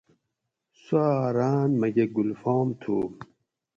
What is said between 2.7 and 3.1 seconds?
تھو